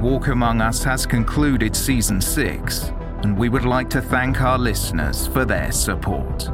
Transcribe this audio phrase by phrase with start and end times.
[0.00, 2.84] Walk Among Us has concluded season 6,
[3.22, 6.48] and we would like to thank our listeners for their support.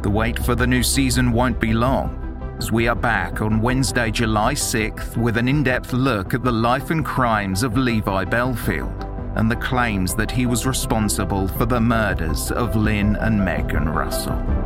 [0.00, 4.10] The wait for the new season won't be long, as we are back on Wednesday,
[4.10, 9.36] July 6th with an in depth look at the life and crimes of Levi Bellfield
[9.36, 14.63] and the claims that he was responsible for the murders of Lin and Megan Russell.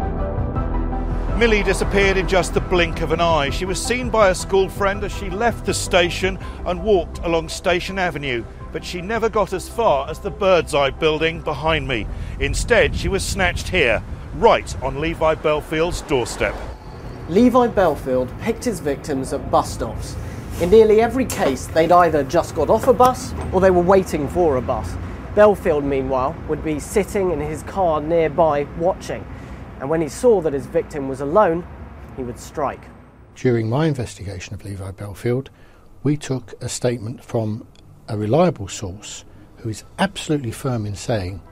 [1.39, 3.51] Millie disappeared in just the blink of an eye.
[3.51, 7.49] She was seen by a school friend as she left the station and walked along
[7.49, 12.09] Station Avenue, but she never got as far as the Bird's Eye building behind me.
[12.41, 14.03] Instead, she was snatched here,
[14.35, 16.57] right on Levi Bellfield's doorstep.
[17.29, 20.17] Levi Bellfield picked his victims at bus stops.
[20.61, 24.27] In nearly every case, they'd either just got off a bus or they were waiting
[24.27, 24.93] for a bus.
[25.37, 29.25] Bellfield, meanwhile, would be sitting in his car nearby watching
[29.81, 31.67] and when he saw that his victim was alone,
[32.17, 32.83] he would strike.
[33.35, 35.49] During my investigation of Levi Bellfield,
[36.03, 37.67] we took a statement from
[38.09, 39.25] a reliable source
[39.59, 41.43] who is absolutely firm in saying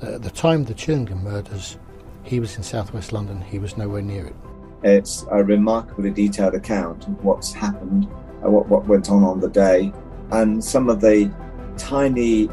[0.00, 1.78] that at the time of the Chillenden murders,
[2.22, 4.36] he was in southwest London, he was nowhere near it.
[4.84, 8.04] It's a remarkably detailed account of what's happened,
[8.44, 9.92] uh, what, what went on on the day,
[10.30, 11.32] and some of the
[11.76, 12.48] tiny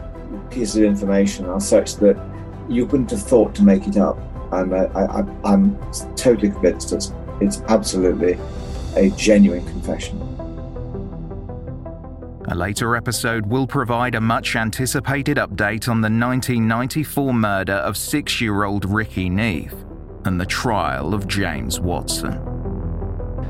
[0.49, 2.17] pieces of information are such that
[2.67, 4.17] you wouldn't have thought to make it up
[4.52, 5.78] and I, am
[6.16, 8.38] totally convinced it's, it's absolutely
[8.95, 10.19] a genuine confession.
[12.52, 18.42] A later episode will provide a much anticipated update on the 1994 murder of six
[18.42, 19.75] year old Ricky Neave
[20.25, 22.58] and the trial of James Watson.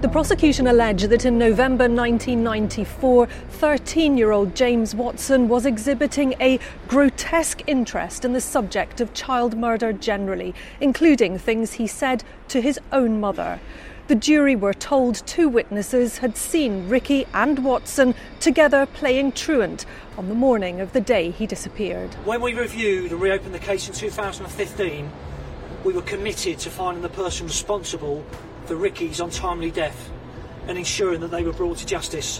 [0.01, 6.57] The prosecution alleged that in November 1994, 13 year old James Watson was exhibiting a
[6.87, 12.79] grotesque interest in the subject of child murder generally, including things he said to his
[12.93, 13.59] own mother.
[14.07, 19.85] The jury were told two witnesses had seen Ricky and Watson together playing truant
[20.17, 22.13] on the morning of the day he disappeared.
[22.23, 25.11] When we reviewed and reopened the case in 2015,
[25.83, 28.25] we were committed to finding the person responsible
[28.69, 30.11] for Ricky's untimely death
[30.67, 32.39] and ensuring that they were brought to justice.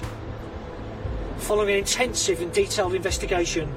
[1.39, 3.73] Following an intensive and detailed investigation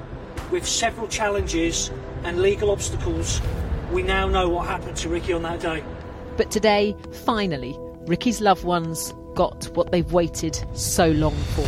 [0.51, 1.89] with several challenges
[2.23, 3.41] and legal obstacles,
[3.91, 5.83] we now know what happened to Ricky on that day.
[6.37, 7.75] But today, finally,
[8.05, 11.67] Ricky's loved ones got what they've waited so long for.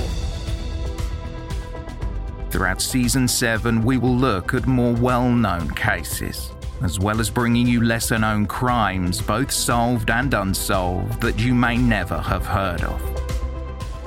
[2.51, 6.55] Throughout season 7, we will look at more well known cases
[6.85, 11.75] as well as bringing you lesser known crimes, both solved and unsolved, that you may
[11.75, 13.01] never have heard of.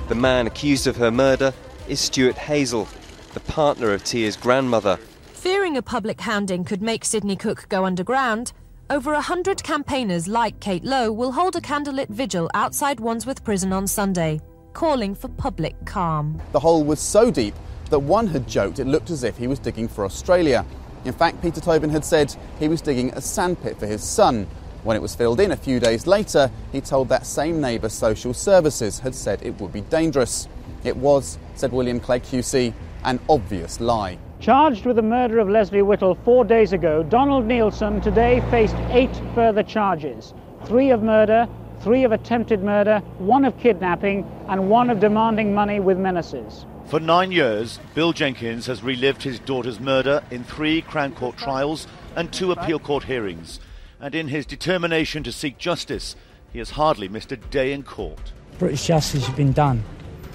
[0.09, 1.53] The man accused of her murder
[1.89, 2.89] is Stuart Hazell,
[3.35, 4.97] the partner of Tia's grandmother.
[5.33, 8.53] Fearing a public hounding could make Sidney Cooke go underground,
[8.91, 13.73] over a hundred campaigners like Kate Lowe will hold a candlelit vigil outside Wandsworth Prison
[13.73, 14.41] on Sunday,
[14.73, 16.41] calling for public calm.
[16.53, 17.55] The hole was so deep
[17.91, 20.65] that one had joked it looked as if he was digging for Australia.
[21.05, 24.47] In fact, Peter Tobin had said he was digging a sandpit for his son.
[24.85, 28.33] When it was filled in a few days later, he told that same neighbour social
[28.33, 30.49] services had said it would be dangerous.
[30.85, 32.73] It was, said William Clegg QC,
[33.05, 34.19] an obvious lie.
[34.41, 39.15] Charged with the murder of Lesley Whittle four days ago, Donald Neilson today faced eight
[39.35, 40.33] further charges
[40.65, 41.49] three of murder,
[41.83, 46.67] three of attempted murder, one of kidnapping, and one of demanding money with menaces.
[46.87, 51.87] For nine years, Bill Jenkins has relived his daughter's murder in three Crown Court trials
[52.17, 53.61] and two appeal court hearings.
[54.01, 56.17] And in his determination to seek justice,
[56.53, 58.33] he has hardly missed a day in court.
[58.59, 59.85] British justice has been done.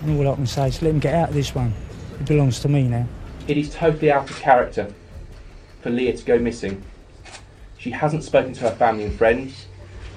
[0.02, 1.74] And all I can say is let him get out of this one.
[2.20, 3.08] It belongs to me now.
[3.48, 4.94] It is totally out of character
[5.82, 6.84] for Leah to go missing.
[7.78, 9.66] She hasn't spoken to her family and friends.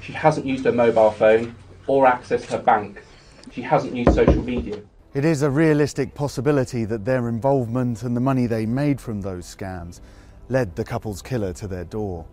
[0.06, 1.56] She hasn't used her mobile phone
[1.88, 3.02] or accessed her bank.
[3.50, 4.80] She hasn't used social media.
[5.14, 9.52] It is a realistic possibility that their involvement and the money they made from those
[9.52, 10.00] scams
[10.48, 12.24] led the couple's killer to their door.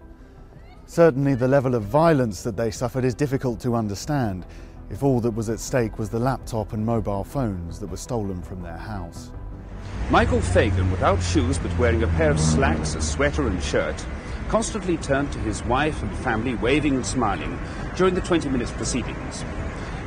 [0.85, 4.45] Certainly, the level of violence that they suffered is difficult to understand
[4.91, 8.43] if all that was at stake was the laptop and mobile phones that were stolen
[8.43, 9.31] from their house.
[10.11, 14.05] Michael Fagan, without shoes but wearing a pair of slacks, a sweater, and shirt,
[14.49, 17.59] constantly turned to his wife and family, waving and smiling
[17.95, 19.43] during the 20 minutes proceedings.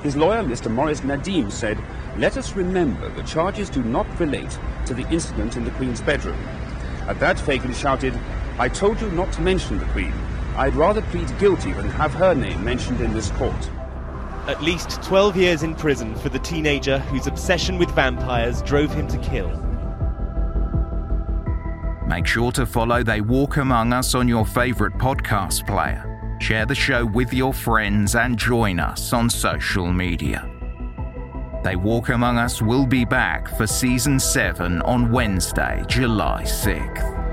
[0.03, 0.71] His lawyer, Mr.
[0.71, 1.79] Maurice Nadim, said
[2.19, 6.38] let us remember the charges do not relate to the incident in the Queen's bedroom.
[7.09, 8.19] At that, Fagan shouted,
[8.59, 10.15] I told you not to mention the Queen.
[10.56, 13.71] I'd rather plead guilty than have her name mentioned in this court.
[14.47, 19.09] At least 12 years in prison for the teenager whose obsession with vampires drove him
[19.09, 19.65] to kill.
[22.16, 26.36] Make sure to follow They Walk Among Us on your favourite podcast player.
[26.40, 30.50] Share the show with your friends and join us on social media.
[31.62, 37.25] They Walk Among Us will be back for season 7 on Wednesday, July 6th.